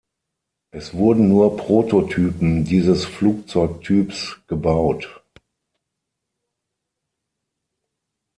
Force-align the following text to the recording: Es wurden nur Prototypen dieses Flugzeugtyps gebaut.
Es 0.71 0.95
wurden 0.95 1.29
nur 1.29 1.57
Prototypen 1.57 2.65
dieses 2.65 3.05
Flugzeugtyps 3.05 4.39
gebaut. 4.47 5.21